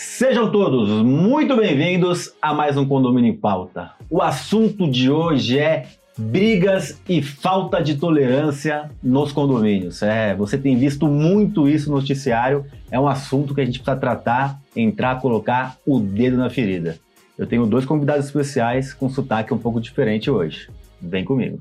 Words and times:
Sejam 0.00 0.48
todos 0.52 0.88
muito 1.04 1.56
bem-vindos 1.56 2.32
a 2.40 2.54
mais 2.54 2.76
um 2.76 2.86
Condomínio 2.86 3.32
em 3.32 3.36
Pauta. 3.36 3.90
O 4.08 4.22
assunto 4.22 4.88
de 4.88 5.10
hoje 5.10 5.58
é 5.58 5.88
brigas 6.16 7.02
e 7.08 7.20
falta 7.20 7.82
de 7.82 7.96
tolerância 7.96 8.92
nos 9.02 9.32
condomínios. 9.32 10.00
É, 10.00 10.36
você 10.36 10.56
tem 10.56 10.76
visto 10.76 11.08
muito 11.08 11.68
isso 11.68 11.90
no 11.90 11.96
noticiário, 11.96 12.64
é 12.92 13.00
um 13.00 13.08
assunto 13.08 13.52
que 13.52 13.60
a 13.60 13.64
gente 13.64 13.80
precisa 13.80 13.98
tratar, 13.98 14.60
entrar, 14.76 15.20
colocar 15.20 15.76
o 15.84 15.98
dedo 15.98 16.36
na 16.36 16.48
ferida. 16.48 16.96
Eu 17.36 17.48
tenho 17.48 17.66
dois 17.66 17.84
convidados 17.84 18.26
especiais 18.26 18.94
com 18.94 19.10
sotaque 19.10 19.52
um 19.52 19.58
pouco 19.58 19.80
diferente 19.80 20.30
hoje. 20.30 20.70
Vem 21.02 21.24
comigo. 21.24 21.60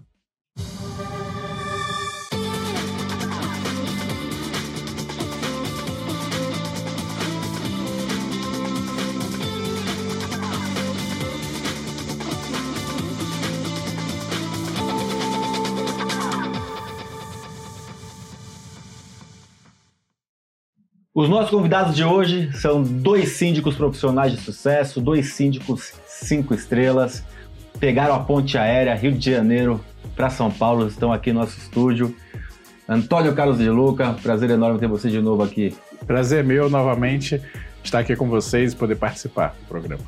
Os 21.18 21.28
nossos 21.28 21.50
convidados 21.50 21.96
de 21.96 22.04
hoje 22.04 22.52
são 22.54 22.84
dois 22.84 23.30
síndicos 23.30 23.74
profissionais 23.76 24.32
de 24.32 24.40
sucesso, 24.40 25.02
dois 25.02 25.34
síndicos 25.34 25.94
cinco 26.06 26.54
estrelas, 26.54 27.24
pegaram 27.80 28.14
a 28.14 28.20
ponte 28.20 28.56
aérea 28.56 28.94
Rio 28.94 29.12
de 29.12 29.32
Janeiro 29.32 29.84
para 30.16 30.30
São 30.30 30.52
Paulo, 30.52 30.88
estão 30.88 31.12
aqui 31.12 31.34
no 31.34 31.40
nosso 31.40 31.58
estúdio. 31.58 32.16
Antônio 32.88 33.34
Carlos 33.34 33.58
de 33.58 33.68
Luca, 33.68 34.16
prazer 34.22 34.52
enorme 34.52 34.78
ter 34.78 34.88
você 34.88 35.10
de 35.10 35.20
novo 35.20 35.42
aqui. 35.42 35.76
Prazer 36.06 36.44
meu 36.44 36.70
novamente 36.70 37.42
estar 37.84 37.98
aqui 37.98 38.16
com 38.16 38.30
vocês 38.30 38.74
e 38.74 38.76
poder 38.76 38.98
participar 38.98 39.56
do 39.60 39.66
programa. 39.68 40.04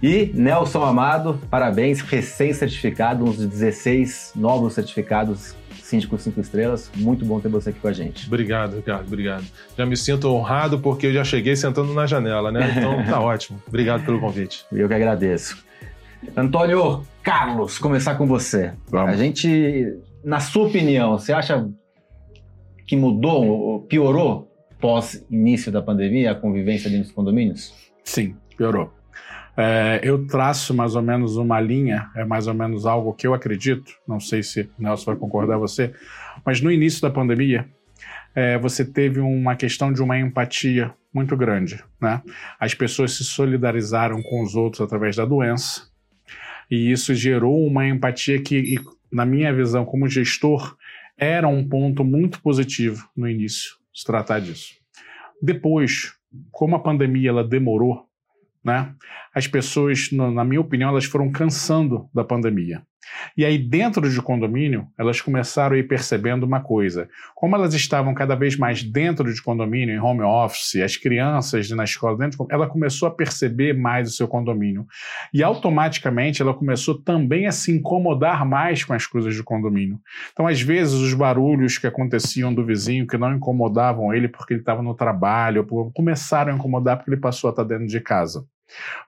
E 0.00 0.30
Nelson 0.32 0.84
Amado, 0.84 1.40
parabéns, 1.50 2.02
recém-certificado, 2.02 3.24
uns 3.24 3.36
16 3.36 4.34
novos 4.36 4.74
certificados 4.74 5.56
Síndico 5.86 6.18
5 6.18 6.40
Estrelas. 6.40 6.90
Muito 6.96 7.24
bom 7.24 7.38
ter 7.38 7.48
você 7.48 7.70
aqui 7.70 7.78
com 7.78 7.86
a 7.86 7.92
gente. 7.92 8.26
Obrigado, 8.26 8.74
Ricardo, 8.74 9.06
obrigado. 9.06 9.44
Já 9.78 9.86
me 9.86 9.96
sinto 9.96 10.28
honrado 10.28 10.80
porque 10.80 11.06
eu 11.06 11.12
já 11.12 11.22
cheguei 11.22 11.54
sentando 11.54 11.94
na 11.94 12.06
janela, 12.06 12.50
né? 12.50 12.74
Então 12.76 13.02
tá 13.06 13.20
ótimo. 13.20 13.62
Obrigado 13.68 14.04
pelo 14.04 14.18
convite. 14.18 14.66
Eu 14.72 14.88
que 14.88 14.94
agradeço. 14.94 15.64
Antônio 16.36 17.06
Carlos, 17.22 17.78
começar 17.78 18.16
com 18.16 18.26
você. 18.26 18.72
Vamos. 18.88 19.10
A 19.10 19.16
gente, 19.16 19.96
na 20.24 20.40
sua 20.40 20.66
opinião, 20.66 21.16
você 21.16 21.32
acha 21.32 21.68
que 22.84 22.96
mudou, 22.96 23.82
piorou 23.82 24.50
pós 24.80 25.24
início 25.30 25.70
da 25.70 25.80
pandemia 25.80 26.32
a 26.32 26.34
convivência 26.34 26.90
dentro 26.90 27.04
dos 27.04 27.12
condomínios? 27.12 27.72
Sim, 28.02 28.34
piorou. 28.56 28.92
É, 29.56 30.00
eu 30.02 30.26
traço 30.26 30.74
mais 30.74 30.94
ou 30.94 31.02
menos 31.02 31.36
uma 31.36 31.58
linha, 31.60 32.10
é 32.14 32.24
mais 32.24 32.46
ou 32.46 32.54
menos 32.54 32.84
algo 32.84 33.14
que 33.14 33.26
eu 33.26 33.32
acredito, 33.32 33.92
não 34.06 34.20
sei 34.20 34.42
se 34.42 34.68
o 34.78 34.82
Nelson 34.82 35.06
vai 35.06 35.16
concordar 35.16 35.56
você, 35.56 35.94
mas 36.44 36.60
no 36.60 36.70
início 36.70 37.00
da 37.00 37.10
pandemia, 37.10 37.66
é, 38.34 38.58
você 38.58 38.84
teve 38.84 39.18
uma 39.20 39.56
questão 39.56 39.90
de 39.90 40.02
uma 40.02 40.18
empatia 40.18 40.92
muito 41.12 41.34
grande. 41.34 41.82
Né? 41.98 42.20
As 42.60 42.74
pessoas 42.74 43.12
se 43.12 43.24
solidarizaram 43.24 44.22
com 44.22 44.42
os 44.42 44.54
outros 44.54 44.82
através 44.82 45.16
da 45.16 45.24
doença, 45.24 45.88
e 46.70 46.90
isso 46.90 47.14
gerou 47.14 47.66
uma 47.66 47.88
empatia 47.88 48.42
que, 48.42 48.74
na 49.10 49.24
minha 49.24 49.54
visão 49.54 49.84
como 49.84 50.08
gestor, 50.08 50.76
era 51.16 51.48
um 51.48 51.66
ponto 51.66 52.04
muito 52.04 52.42
positivo 52.42 53.08
no 53.16 53.26
início, 53.26 53.76
se 53.94 54.04
tratar 54.04 54.40
disso. 54.40 54.74
Depois, 55.40 56.12
como 56.50 56.76
a 56.76 56.80
pandemia 56.80 57.30
ela 57.30 57.44
demorou, 57.44 58.05
né? 58.66 58.92
As 59.32 59.46
pessoas, 59.46 60.10
na 60.10 60.44
minha 60.44 60.60
opinião, 60.60 60.90
elas 60.90 61.04
foram 61.04 61.30
cansando 61.30 62.08
da 62.12 62.24
pandemia. 62.24 62.82
E 63.36 63.44
aí, 63.44 63.58
dentro 63.58 64.10
de 64.10 64.20
condomínio, 64.20 64.88
elas 64.98 65.20
começaram 65.20 65.76
a 65.76 65.78
ir 65.78 65.86
percebendo 65.86 66.44
uma 66.44 66.60
coisa. 66.60 67.08
Como 67.34 67.54
elas 67.54 67.74
estavam 67.74 68.14
cada 68.14 68.34
vez 68.34 68.56
mais 68.56 68.82
dentro 68.82 69.32
de 69.32 69.40
condomínio, 69.42 69.94
em 69.94 70.00
home 70.00 70.22
office, 70.22 70.76
as 70.82 70.96
crianças 70.96 71.70
na 71.70 71.84
escola 71.84 72.16
dentro, 72.16 72.46
ela 72.50 72.66
começou 72.66 73.08
a 73.08 73.10
perceber 73.10 73.74
mais 73.74 74.08
o 74.08 74.12
seu 74.12 74.26
condomínio. 74.26 74.86
E 75.32 75.42
automaticamente 75.42 76.42
ela 76.42 76.54
começou 76.54 77.00
também 77.00 77.46
a 77.46 77.52
se 77.52 77.70
incomodar 77.70 78.44
mais 78.44 78.84
com 78.84 78.92
as 78.92 79.06
coisas 79.06 79.34
de 79.34 79.42
condomínio. 79.42 80.00
Então, 80.32 80.46
às 80.46 80.60
vezes, 80.60 80.94
os 80.94 81.14
barulhos 81.14 81.78
que 81.78 81.86
aconteciam 81.86 82.52
do 82.52 82.64
vizinho, 82.64 83.06
que 83.06 83.16
não 83.16 83.34
incomodavam 83.34 84.12
ele 84.12 84.28
porque 84.28 84.54
ele 84.54 84.60
estava 84.60 84.82
no 84.82 84.94
trabalho, 84.94 85.66
começaram 85.94 86.52
a 86.52 86.56
incomodar 86.56 86.96
porque 86.96 87.10
ele 87.10 87.20
passou 87.20 87.48
a 87.48 87.50
estar 87.50 87.64
dentro 87.64 87.86
de 87.86 88.00
casa. 88.00 88.44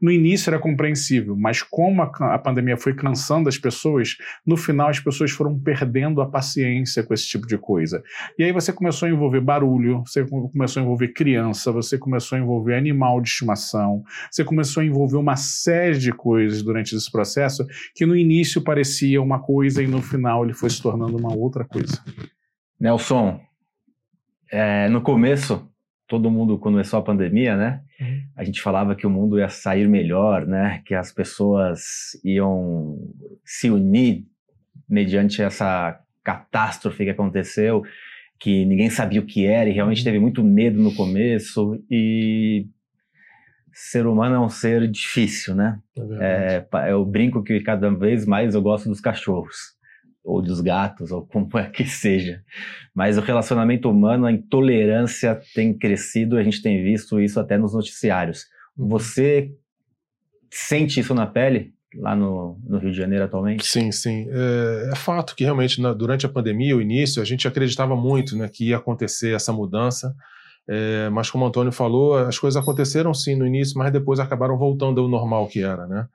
No 0.00 0.10
início 0.10 0.50
era 0.50 0.58
compreensível, 0.58 1.36
mas 1.36 1.62
como 1.62 2.02
a, 2.02 2.10
a, 2.34 2.38
pandemia 2.38 2.76
foi 2.76 2.94
cansando 2.94 3.48
as 3.48 3.58
pessoas, 3.58 4.16
no 4.46 4.56
final 4.56 4.88
as 4.88 5.00
pessoas 5.00 5.30
foram 5.30 5.58
perdendo 5.58 6.20
a 6.20 6.30
paciência 6.30 7.02
com 7.02 7.12
esse 7.12 7.26
tipo 7.26 7.46
de 7.46 7.58
coisa. 7.58 8.02
E 8.38 8.44
aí 8.44 8.52
você 8.52 8.72
começou 8.72 9.06
a 9.06 9.10
envolver 9.10 9.40
barulho, 9.40 10.02
você 10.06 10.24
começou 10.24 10.80
a 10.80 10.84
envolver 10.84 11.08
criança, 11.08 11.72
você 11.72 11.98
começou 11.98 12.36
a 12.36 12.40
envolver 12.40 12.76
animal 12.76 13.20
de 13.20 13.28
estimação, 13.28 14.02
você 14.30 14.44
começou 14.44 14.82
a 14.82 14.86
envolver 14.86 15.16
uma 15.16 15.36
série 15.36 15.98
de 15.98 16.12
coisas 16.12 16.62
durante 16.62 16.94
esse 16.94 17.10
processo 17.10 17.66
que 17.94 18.06
no 18.06 18.16
início 18.16 18.62
parecia 18.62 19.20
uma 19.20 19.40
coisa 19.40 19.82
e 19.82 19.86
no 19.86 20.00
final 20.00 20.44
ele 20.44 20.54
foi 20.54 20.70
se 20.70 20.80
tornando 20.80 21.16
uma 21.16 21.34
outra 21.34 21.64
coisa. 21.64 22.02
Nelson, 22.80 23.40
é, 24.50 24.88
no 24.88 25.02
começo 25.02 25.67
todo 26.08 26.30
mundo 26.30 26.58
começou 26.58 26.98
a 26.98 27.02
pandemia, 27.02 27.54
né? 27.54 27.82
Uhum. 28.00 28.22
A 28.34 28.42
gente 28.42 28.62
falava 28.62 28.96
que 28.96 29.06
o 29.06 29.10
mundo 29.10 29.38
ia 29.38 29.48
sair 29.48 29.86
melhor, 29.86 30.46
né? 30.46 30.82
Que 30.86 30.94
as 30.94 31.12
pessoas 31.12 32.18
iam 32.24 32.98
se 33.44 33.70
unir 33.70 34.26
mediante 34.88 35.42
essa 35.42 36.00
catástrofe 36.24 37.04
que 37.04 37.10
aconteceu, 37.10 37.82
que 38.40 38.64
ninguém 38.64 38.88
sabia 38.88 39.20
o 39.20 39.26
que 39.26 39.44
era 39.44 39.68
e 39.68 39.72
realmente 39.72 39.98
uhum. 39.98 40.04
teve 40.04 40.18
muito 40.18 40.42
medo 40.42 40.82
no 40.82 40.94
começo 40.94 41.78
e 41.90 42.66
ser 43.70 44.06
humano 44.06 44.34
é 44.34 44.40
um 44.40 44.48
ser 44.48 44.90
difícil, 44.90 45.54
né? 45.54 45.78
É 46.20 46.64
é, 46.72 46.90
eu 46.90 47.04
brinco 47.04 47.44
que 47.44 47.60
cada 47.60 47.90
vez 47.90 48.26
mais 48.26 48.54
eu 48.54 48.62
gosto 48.62 48.88
dos 48.88 49.00
cachorros 49.00 49.77
ou 50.28 50.42
dos 50.42 50.60
gatos, 50.60 51.10
ou 51.10 51.26
como 51.26 51.48
é 51.58 51.70
que 51.70 51.84
seja. 51.86 52.42
Mas 52.94 53.16
o 53.16 53.22
relacionamento 53.22 53.90
humano, 53.90 54.26
a 54.26 54.32
intolerância 54.32 55.40
tem 55.54 55.76
crescido, 55.76 56.36
a 56.36 56.42
gente 56.42 56.60
tem 56.60 56.82
visto 56.82 57.18
isso 57.18 57.40
até 57.40 57.56
nos 57.56 57.72
noticiários. 57.72 58.44
Uhum. 58.76 58.88
Você 58.88 59.50
sente 60.50 61.00
isso 61.00 61.14
na 61.14 61.26
pele? 61.26 61.72
Lá 61.96 62.14
no, 62.14 62.60
no 62.62 62.76
Rio 62.76 62.90
de 62.90 62.98
Janeiro 62.98 63.24
atualmente? 63.24 63.66
Sim, 63.66 63.90
sim. 63.90 64.28
É, 64.30 64.90
é 64.92 64.96
fato 64.96 65.34
que 65.34 65.42
realmente 65.42 65.80
na, 65.80 65.94
durante 65.94 66.26
a 66.26 66.28
pandemia, 66.28 66.76
o 66.76 66.82
início, 66.82 67.22
a 67.22 67.24
gente 67.24 67.48
acreditava 67.48 67.96
muito 67.96 68.36
né, 68.36 68.46
que 68.46 68.68
ia 68.68 68.76
acontecer 68.76 69.34
essa 69.34 69.54
mudança, 69.54 70.14
é, 70.68 71.08
mas 71.08 71.30
como 71.30 71.46
o 71.46 71.48
Antônio 71.48 71.72
falou, 71.72 72.18
as 72.18 72.38
coisas 72.38 72.62
aconteceram 72.62 73.14
sim 73.14 73.34
no 73.34 73.46
início, 73.46 73.78
mas 73.78 73.90
depois 73.90 74.20
acabaram 74.20 74.58
voltando 74.58 75.00
ao 75.00 75.08
normal 75.08 75.48
que 75.48 75.62
era, 75.62 75.86
né? 75.86 76.06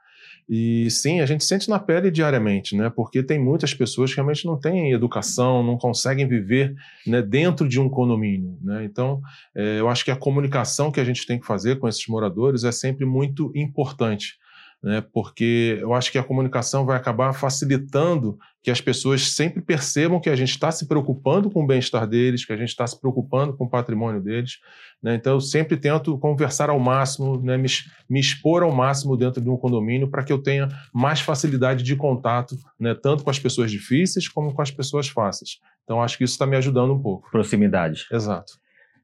E 0.47 0.89
sim, 0.91 1.21
a 1.21 1.25
gente 1.25 1.43
sente 1.43 1.69
na 1.69 1.79
pele 1.79 2.11
diariamente, 2.11 2.75
né? 2.75 2.89
Porque 2.89 3.23
tem 3.23 3.39
muitas 3.39 3.73
pessoas 3.73 4.11
que 4.11 4.17
realmente 4.17 4.45
não 4.45 4.59
têm 4.59 4.91
educação, 4.91 5.63
não 5.63 5.77
conseguem 5.77 6.27
viver 6.27 6.75
né, 7.07 7.21
dentro 7.21 7.67
de 7.67 7.79
um 7.79 7.89
condomínio, 7.89 8.57
né? 8.61 8.83
Então, 8.83 9.21
é, 9.55 9.79
eu 9.79 9.89
acho 9.89 10.03
que 10.03 10.11
a 10.11 10.15
comunicação 10.15 10.91
que 10.91 10.99
a 10.99 11.05
gente 11.05 11.25
tem 11.25 11.39
que 11.39 11.45
fazer 11.45 11.79
com 11.79 11.87
esses 11.87 12.05
moradores 12.07 12.63
é 12.63 12.71
sempre 12.71 13.05
muito 13.05 13.51
importante 13.55 14.37
né? 14.83 15.01
porque 15.13 15.77
eu 15.79 15.93
acho 15.93 16.11
que 16.11 16.17
a 16.17 16.23
comunicação 16.23 16.85
vai 16.85 16.97
acabar 16.97 17.31
facilitando 17.31 18.37
que 18.61 18.69
as 18.69 18.81
pessoas 18.81 19.31
sempre 19.31 19.61
percebam 19.61 20.19
que 20.19 20.29
a 20.29 20.35
gente 20.35 20.49
está 20.49 20.71
se 20.71 20.87
preocupando 20.87 21.49
com 21.49 21.63
o 21.63 21.67
bem-estar 21.67 22.05
deles, 22.05 22.45
que 22.45 22.51
a 22.51 22.57
gente 22.57 22.69
está 22.69 22.85
se 22.85 22.99
preocupando 22.99 23.55
com 23.55 23.63
o 23.63 23.69
patrimônio 23.69 24.21
deles. 24.21 24.59
Né? 25.01 25.15
Então, 25.15 25.33
eu 25.33 25.41
sempre 25.41 25.77
tento 25.77 26.17
conversar 26.17 26.69
ao 26.69 26.79
máximo, 26.79 27.41
né? 27.41 27.57
me, 27.57 27.67
me, 28.09 28.19
expor 28.19 28.61
ao 28.61 28.71
máximo 28.73 29.15
dentro 29.15 29.41
de 29.41 29.49
um 29.49 29.57
condomínio 29.57 30.09
para 30.09 30.23
que 30.23 30.31
eu 30.31 30.41
tenha 30.41 30.67
mais 30.93 31.21
facilidade 31.21 31.83
de 31.83 31.95
contato, 31.95 32.55
né? 32.79 32.93
tanto 32.93 33.23
com 33.23 33.29
as 33.29 33.39
pessoas 33.39 33.71
difíceis 33.71 34.27
como 34.27 34.53
com 34.53 34.61
as 34.61 34.71
pessoas 34.71 35.07
fáceis. 35.07 35.59
Então, 35.83 36.01
acho 36.01 36.17
que 36.17 36.23
isso 36.25 36.33
está 36.33 36.45
me 36.45 36.57
ajudando 36.57 36.93
um 36.93 37.01
pouco. 37.01 37.29
Proximidade. 37.31 38.05
Exato. 38.11 38.53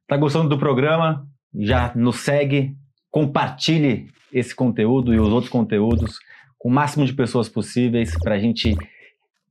Está 0.02 0.18
gostando 0.18 0.50
do 0.50 0.58
programa? 0.58 1.28
Já 1.54 1.92
nos 1.96 2.22
segue, 2.22 2.76
compartilhe 3.12 4.08
esse 4.32 4.56
conteúdo 4.56 5.14
e 5.14 5.20
os 5.20 5.30
outros 5.30 5.52
conteúdos 5.52 6.20
com 6.58 6.70
o 6.70 6.72
máximo 6.72 7.06
de 7.06 7.14
pessoas 7.14 7.50
possíveis 7.50 8.18
para 8.20 8.36
a 8.36 8.40
gente 8.40 8.78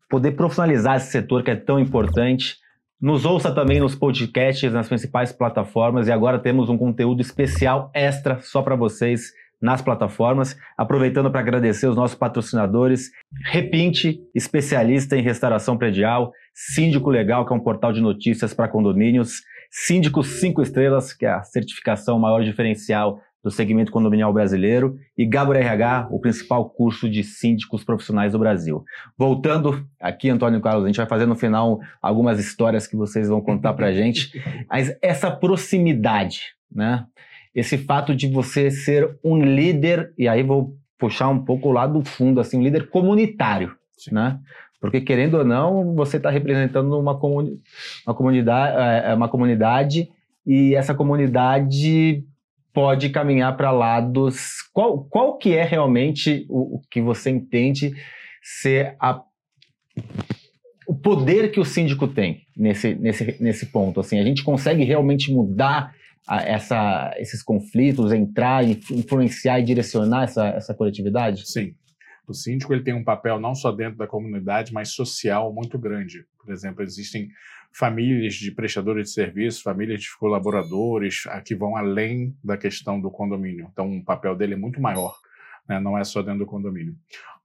poder 0.08 0.32
profissionalizar 0.32 0.96
esse 0.96 1.10
setor 1.10 1.42
que 1.42 1.50
é 1.50 1.56
tão 1.56 1.78
importante. 1.78 2.56
Nos 3.00 3.24
ouça 3.24 3.54
também 3.54 3.80
nos 3.80 3.94
podcasts, 3.94 4.72
nas 4.72 4.88
principais 4.88 5.32
plataformas 5.32 6.08
e 6.08 6.12
agora 6.12 6.38
temos 6.38 6.68
um 6.68 6.76
conteúdo 6.76 7.20
especial 7.20 7.90
extra 7.94 8.40
só 8.40 8.62
para 8.62 8.76
vocês 8.76 9.32
nas 9.60 9.82
plataformas. 9.82 10.56
Aproveitando 10.76 11.30
para 11.30 11.40
agradecer 11.40 11.86
os 11.86 11.96
nossos 11.96 12.16
patrocinadores, 12.16 13.10
Repinte, 13.44 14.20
especialista 14.34 15.16
em 15.16 15.22
restauração 15.22 15.76
predial, 15.76 16.32
Síndico 16.54 17.10
Legal, 17.10 17.46
que 17.46 17.52
é 17.52 17.56
um 17.56 17.60
portal 17.60 17.92
de 17.92 18.00
notícias 18.00 18.52
para 18.52 18.68
condomínios, 18.68 19.42
Síndico 19.70 20.22
5 20.22 20.62
estrelas, 20.62 21.12
que 21.12 21.26
é 21.26 21.30
a 21.30 21.42
certificação 21.42 22.18
maior 22.18 22.42
diferencial 22.42 23.20
do 23.42 23.50
segmento 23.50 23.92
condominial 23.92 24.32
brasileiro, 24.32 24.96
e 25.16 25.24
Gabor 25.24 25.56
RH, 25.56 26.08
o 26.10 26.18
principal 26.18 26.68
curso 26.68 27.08
de 27.08 27.22
síndicos 27.22 27.84
profissionais 27.84 28.32
do 28.32 28.38
Brasil. 28.38 28.84
Voltando 29.16 29.86
aqui, 30.00 30.28
Antônio 30.28 30.60
Carlos, 30.60 30.84
a 30.84 30.86
gente 30.88 30.96
vai 30.96 31.06
fazer 31.06 31.26
no 31.26 31.36
final 31.36 31.80
algumas 32.02 32.38
histórias 32.40 32.86
que 32.86 32.96
vocês 32.96 33.28
vão 33.28 33.40
contar 33.40 33.74
para 33.74 33.86
a 33.86 33.92
gente, 33.92 34.32
mas 34.68 34.96
essa 35.00 35.30
proximidade, 35.30 36.40
né? 36.70 37.06
Esse 37.54 37.78
fato 37.78 38.14
de 38.14 38.28
você 38.28 38.70
ser 38.70 39.18
um 39.24 39.40
líder, 39.40 40.12
e 40.18 40.28
aí 40.28 40.42
vou 40.42 40.76
puxar 40.98 41.28
um 41.28 41.44
pouco 41.44 41.70
lá 41.70 41.86
do 41.86 42.04
fundo, 42.04 42.40
assim, 42.40 42.58
um 42.58 42.62
líder 42.62 42.90
comunitário, 42.90 43.74
Sim. 43.96 44.14
né? 44.14 44.38
Porque, 44.80 45.00
querendo 45.00 45.38
ou 45.38 45.44
não, 45.44 45.94
você 45.94 46.18
está 46.18 46.30
representando 46.30 46.98
uma, 46.98 47.18
comuni 47.18 47.60
uma, 48.06 48.14
comunidade, 48.14 48.76
é, 49.06 49.14
uma 49.14 49.28
comunidade 49.28 50.08
e 50.46 50.74
essa 50.74 50.94
comunidade 50.94 52.24
pode 52.72 53.10
caminhar 53.10 53.56
para 53.56 53.70
lados. 53.70 54.62
Qual, 54.72 55.04
qual 55.04 55.38
que 55.38 55.54
é 55.54 55.64
realmente 55.64 56.46
o, 56.48 56.76
o 56.76 56.82
que 56.90 57.00
você 57.00 57.30
entende 57.30 57.94
ser 58.42 58.96
a, 59.00 59.20
o 60.86 60.94
poder 60.94 61.50
que 61.50 61.60
o 61.60 61.64
síndico 61.64 62.08
tem 62.08 62.42
nesse, 62.56 62.94
nesse, 62.94 63.42
nesse 63.42 63.66
ponto? 63.66 64.00
Assim, 64.00 64.18
a 64.18 64.24
gente 64.24 64.42
consegue 64.42 64.84
realmente 64.84 65.32
mudar 65.32 65.94
a, 66.26 66.42
essa, 66.42 67.14
esses 67.16 67.42
conflitos, 67.42 68.12
entrar, 68.12 68.64
influenciar 68.64 69.60
e 69.60 69.64
direcionar 69.64 70.24
essa, 70.24 70.48
essa 70.48 70.74
coletividade? 70.74 71.50
Sim. 71.50 71.74
O 72.28 72.34
síndico 72.34 72.74
ele 72.74 72.82
tem 72.82 72.92
um 72.92 73.04
papel 73.04 73.40
não 73.40 73.54
só 73.54 73.72
dentro 73.72 73.96
da 73.96 74.06
comunidade, 74.06 74.72
mas 74.72 74.90
social 74.90 75.52
muito 75.52 75.78
grande. 75.78 76.26
Por 76.38 76.52
exemplo, 76.52 76.82
existem 76.82 77.28
famílias 77.72 78.34
de 78.34 78.50
prestadores 78.50 79.08
de 79.08 79.14
serviços, 79.14 79.62
famílias 79.62 80.00
de 80.00 80.16
colaboradores 80.18 81.24
que 81.44 81.54
vão 81.54 81.76
além 81.76 82.36
da 82.42 82.56
questão 82.56 83.00
do 83.00 83.10
condomínio. 83.10 83.68
Então, 83.72 83.98
o 83.98 84.04
papel 84.04 84.34
dele 84.34 84.54
é 84.54 84.56
muito 84.56 84.80
maior, 84.80 85.14
né? 85.68 85.78
não 85.78 85.96
é 85.96 86.04
só 86.04 86.22
dentro 86.22 86.40
do 86.40 86.46
condomínio. 86.46 86.96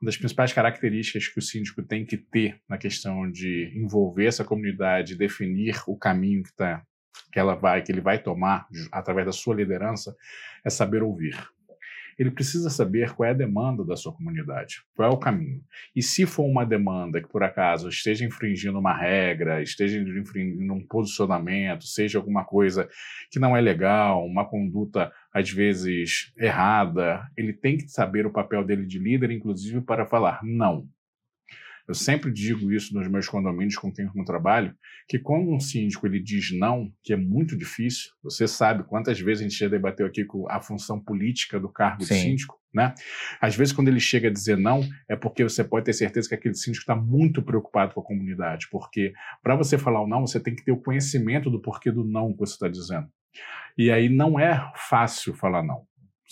Uma 0.01 0.07
das 0.07 0.17
principais 0.17 0.51
características 0.51 1.27
que 1.27 1.39
o 1.39 1.41
síndico 1.41 1.83
tem 1.83 2.05
que 2.05 2.17
ter 2.17 2.59
na 2.67 2.77
questão 2.77 3.29
de 3.29 3.71
envolver 3.75 4.25
essa 4.25 4.43
comunidade, 4.43 5.15
definir 5.15 5.81
o 5.87 5.97
caminho 5.97 6.43
que, 6.43 6.53
tá, 6.55 6.83
que 7.31 7.39
ela 7.39 7.55
vai, 7.55 7.81
que 7.81 7.91
ele 7.91 8.01
vai 8.01 8.21
tomar 8.21 8.67
através 8.91 9.25
da 9.25 9.31
sua 9.31 9.55
liderança, 9.55 10.15
é 10.65 10.69
saber 10.69 11.03
ouvir 11.03 11.37
ele 12.17 12.31
precisa 12.31 12.69
saber 12.69 13.13
qual 13.13 13.27
é 13.27 13.31
a 13.31 13.35
demanda 13.35 13.83
da 13.83 13.95
sua 13.95 14.13
comunidade, 14.13 14.83
qual 14.95 15.09
é 15.09 15.13
o 15.13 15.17
caminho. 15.17 15.61
E 15.95 16.01
se 16.01 16.25
for 16.25 16.45
uma 16.45 16.65
demanda 16.65 17.21
que, 17.21 17.27
por 17.27 17.43
acaso, 17.43 17.89
esteja 17.89 18.25
infringindo 18.25 18.79
uma 18.79 18.95
regra, 18.95 19.61
esteja 19.61 19.99
infringindo 19.99 20.73
um 20.73 20.85
posicionamento, 20.85 21.85
seja 21.85 22.17
alguma 22.17 22.43
coisa 22.43 22.87
que 23.31 23.39
não 23.39 23.55
é 23.55 23.61
legal, 23.61 24.25
uma 24.25 24.45
conduta, 24.45 25.11
às 25.33 25.49
vezes, 25.49 26.31
errada, 26.37 27.27
ele 27.35 27.53
tem 27.53 27.77
que 27.77 27.87
saber 27.87 28.25
o 28.25 28.31
papel 28.31 28.63
dele 28.63 28.85
de 28.85 28.99
líder, 28.99 29.31
inclusive, 29.31 29.81
para 29.81 30.05
falar 30.05 30.39
não. 30.43 30.87
Eu 31.87 31.93
sempre 31.93 32.31
digo 32.31 32.71
isso 32.71 32.93
nos 32.93 33.07
meus 33.09 33.27
condomínios 33.27 33.75
com 33.75 33.91
quem 33.91 34.05
eu 34.05 34.25
trabalho, 34.25 34.73
que 35.07 35.19
quando 35.19 35.51
um 35.51 35.59
síndico 35.59 36.07
ele 36.07 36.19
diz 36.19 36.51
não, 36.57 36.89
que 37.03 37.11
é 37.11 37.17
muito 37.17 37.57
difícil, 37.57 38.11
você 38.23 38.47
sabe 38.47 38.83
quantas 38.83 39.19
vezes 39.19 39.41
a 39.41 39.49
gente 39.49 39.59
já 39.59 39.67
debateu 39.67 40.05
aqui 40.05 40.23
com 40.23 40.49
a 40.49 40.61
função 40.61 40.99
política 40.99 41.59
do 41.59 41.67
cargo 41.67 42.03
Sim. 42.05 42.13
de 42.13 42.21
síndico, 42.21 42.57
né? 42.73 42.93
Às 43.41 43.55
vezes, 43.55 43.73
quando 43.73 43.89
ele 43.89 43.99
chega 43.99 44.29
a 44.29 44.31
dizer 44.31 44.57
não, 44.57 44.81
é 45.09 45.15
porque 45.15 45.43
você 45.43 45.63
pode 45.63 45.85
ter 45.85 45.93
certeza 45.93 46.29
que 46.29 46.35
aquele 46.35 46.55
síndico 46.55 46.83
está 46.83 46.95
muito 46.95 47.41
preocupado 47.41 47.93
com 47.93 47.99
a 47.99 48.05
comunidade, 48.05 48.67
porque 48.71 49.13
para 49.41 49.55
você 49.55 49.77
falar 49.77 50.01
o 50.01 50.07
não, 50.07 50.25
você 50.25 50.39
tem 50.39 50.55
que 50.55 50.63
ter 50.63 50.71
o 50.71 50.81
conhecimento 50.81 51.49
do 51.49 51.61
porquê 51.61 51.91
do 51.91 52.05
não 52.05 52.31
que 52.31 52.39
você 52.39 52.53
está 52.53 52.69
dizendo. 52.69 53.07
E 53.77 53.91
aí 53.91 54.07
não 54.07 54.39
é 54.39 54.71
fácil 54.75 55.33
falar 55.33 55.63
não. 55.63 55.85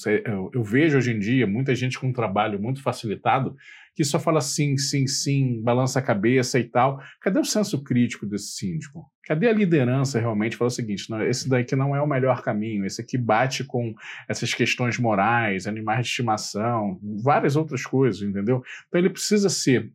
Eu, 0.10 0.64
vejo 0.64 0.98
hoje 0.98 1.12
em 1.12 1.20
dia 1.20 1.46
muita 1.46 1.76
gente 1.76 2.00
com 2.00 2.08
um 2.08 2.14
trabalho 2.14 2.60
muito 2.60 2.82
facilitado 2.82 3.56
que 3.94 4.04
só 4.04 4.20
fala 4.20 4.40
sim, 4.40 4.78
sim, 4.78 5.06
sim, 5.06 5.62
balança 5.62 6.00
a 6.00 6.02
cabeça 6.02 6.58
e 6.58 6.64
tal. 6.64 7.02
Cadê 7.20 7.40
o 7.40 7.46
senso 7.46 7.84
crítico 7.84 8.26
desse 8.26 8.54
síndico? 8.54 9.06
Cadê 9.26 9.50
a 9.50 9.54
liderança 9.54 10.20
realmente? 10.20 10.56
Fala 10.56 10.70
o 10.70 10.74
seguinte: 10.74 11.10
não, 11.10 11.22
esse 11.22 11.50
daqui 11.50 11.76
não 11.76 11.96
é 11.96 12.02
o 12.02 12.08
melhor 12.08 12.42
caminho, 12.42 12.86
esse 12.86 13.02
aqui 13.02 13.18
bate 13.18 13.64
com 13.64 13.94
essas 14.28 14.54
questões 14.54 14.98
morais, 14.98 15.68
animais 15.68 16.06
de 16.06 16.08
estimação, 16.08 17.00
várias 17.22 17.56
outras 17.56 17.84
coisas, 17.84 18.22
entendeu? 18.22 18.64
Então 18.88 19.00
ele 19.00 19.10
precisa 19.10 19.50
ser 19.50 19.92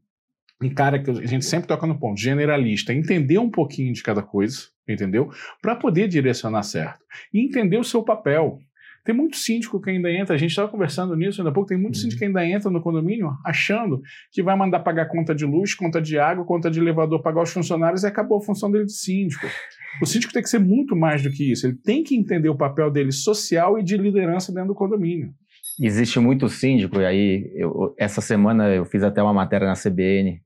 um 0.60 0.70
cara 0.70 1.02
que 1.02 1.10
a 1.10 1.26
gente 1.26 1.44
sempre 1.44 1.68
toca 1.68 1.86
no 1.86 1.98
ponto, 1.98 2.20
generalista, 2.20 2.92
entender 2.92 3.38
um 3.38 3.50
pouquinho 3.50 3.92
de 3.92 4.02
cada 4.02 4.22
coisa, 4.22 4.68
entendeu? 4.88 5.30
Para 5.60 5.76
poder 5.76 6.08
direcionar 6.08 6.62
certo. 6.62 7.04
E 7.32 7.40
entender 7.40 7.76
o 7.76 7.84
seu 7.84 8.02
papel. 8.02 8.58
Tem 9.06 9.14
muito 9.14 9.36
síndico 9.36 9.80
que 9.80 9.88
ainda 9.88 10.10
entra, 10.10 10.34
a 10.34 10.38
gente 10.38 10.50
estava 10.50 10.66
conversando 10.68 11.14
nisso 11.14 11.40
ainda 11.40 11.50
há 11.50 11.54
pouco, 11.54 11.68
tem 11.68 11.78
muito 11.78 11.94
uhum. 11.94 12.00
síndico 12.00 12.18
que 12.18 12.24
ainda 12.24 12.44
entra 12.44 12.68
no 12.68 12.82
condomínio 12.82 13.30
achando 13.44 14.02
que 14.32 14.42
vai 14.42 14.56
mandar 14.56 14.80
pagar 14.80 15.06
conta 15.06 15.32
de 15.32 15.46
luz, 15.46 15.74
conta 15.74 16.02
de 16.02 16.18
água, 16.18 16.44
conta 16.44 16.68
de 16.68 16.80
elevador, 16.80 17.22
pagar 17.22 17.42
os 17.42 17.52
funcionários 17.52 18.02
e 18.02 18.06
acabou 18.08 18.38
a 18.38 18.42
função 18.42 18.68
dele 18.68 18.86
de 18.86 18.92
síndico. 18.92 19.46
O 20.02 20.06
síndico 20.06 20.32
tem 20.32 20.42
que 20.42 20.50
ser 20.50 20.58
muito 20.58 20.96
mais 20.96 21.22
do 21.22 21.30
que 21.30 21.52
isso, 21.52 21.68
ele 21.68 21.76
tem 21.76 22.02
que 22.02 22.16
entender 22.16 22.48
o 22.48 22.56
papel 22.56 22.90
dele 22.90 23.12
social 23.12 23.78
e 23.78 23.82
de 23.84 23.96
liderança 23.96 24.52
dentro 24.52 24.70
do 24.70 24.74
condomínio. 24.74 25.32
Existe 25.80 26.18
muito 26.18 26.48
síndico, 26.48 27.00
e 27.00 27.06
aí 27.06 27.52
eu, 27.54 27.94
essa 27.96 28.20
semana 28.20 28.68
eu 28.74 28.84
fiz 28.84 29.04
até 29.04 29.22
uma 29.22 29.32
matéria 29.32 29.68
na 29.68 29.74
CBN 29.74 30.40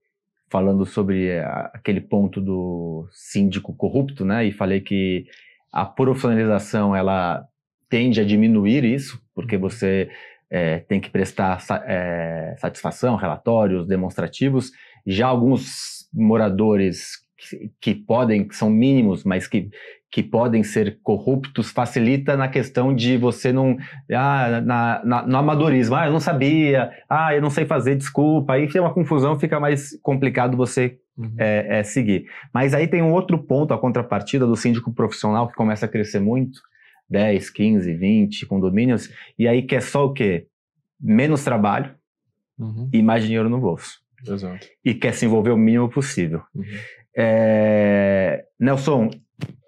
falando 0.51 0.85
sobre 0.85 1.29
eh, 1.29 1.45
aquele 1.73 2.01
ponto 2.01 2.41
do 2.41 3.09
síndico 3.11 3.75
corrupto, 3.75 4.25
né? 4.25 4.45
E 4.45 4.53
falei 4.53 4.81
que 4.81 5.25
a 5.73 5.87
profissionalização 5.87 6.95
ela 6.95 7.47
tende 7.91 8.21
a 8.21 8.25
diminuir 8.25 8.85
isso, 8.85 9.21
porque 9.35 9.59
você 9.59 10.09
é, 10.49 10.79
tem 10.79 11.01
que 11.01 11.11
prestar 11.11 11.63
é, 11.87 12.55
satisfação, 12.59 13.17
relatórios 13.17 13.87
demonstrativos. 13.87 14.71
Já 15.07 15.27
alguns 15.27 16.09
moradores 16.13 17.19
que, 17.37 17.71
que, 17.81 17.95
podem, 17.95 18.47
que 18.47 18.55
são 18.55 18.71
mínimos, 18.71 19.25
mas 19.25 19.47
que, 19.47 19.71
que 20.11 20.23
podem 20.23 20.63
ser 20.63 20.99
corruptos, 21.03 21.71
facilita 21.71 22.37
na 22.37 22.49
questão 22.49 22.95
de 22.95 23.17
você 23.17 23.53
não. 23.53 23.77
Ah, 24.13 24.61
na, 24.61 25.05
na, 25.05 25.27
no 25.27 25.37
amadorismo, 25.37 25.97
ah, 25.97 26.07
eu 26.07 26.13
não 26.13 26.21
sabia, 26.21 26.91
ah, 27.09 27.35
eu 27.35 27.41
não 27.41 27.51
sei 27.51 27.65
fazer, 27.65 27.97
desculpa. 27.97 28.55
Aí 28.55 28.69
tem 28.69 28.81
uma 28.81 28.95
confusão, 28.95 29.39
fica 29.39 29.59
mais 29.59 29.99
complicado 30.03 30.57
você 30.57 30.99
uhum. 31.17 31.35
é, 31.39 31.79
é, 31.79 31.83
seguir. 31.83 32.25
Mas 32.53 32.75
aí 32.75 32.89
tem 32.89 33.03
um 33.03 33.13
outro 33.13 33.39
ponto, 33.39 33.73
a 33.73 33.79
contrapartida 33.79 34.47
do 34.47 34.57
síndico 34.57 34.93
profissional, 34.93 35.49
que 35.49 35.55
começa 35.55 35.87
a 35.87 35.89
crescer 35.89 36.21
muito, 36.21 36.61
10, 37.11 37.51
15, 37.51 37.95
20 37.95 38.47
condomínios, 38.47 39.11
e 39.39 39.49
aí 39.49 39.63
quer 39.63 39.83
só 39.83 40.07
o 40.07 40.13
quê? 40.13 40.47
Menos 41.01 41.43
trabalho 41.43 41.95
uhum. 42.59 42.89
e 42.93 43.03
mais 43.03 43.25
dinheiro 43.25 43.49
no 43.49 43.59
bolso. 43.59 43.99
Exato. 44.27 44.67
E 44.85 44.95
quer 44.95 45.13
se 45.13 45.27
envolver 45.27 45.51
o 45.51 45.57
mínimo 45.57 45.89
possível. 45.89 46.43
Uhum. 46.55 46.65
É... 47.17 48.45
Nelson, 48.59 49.11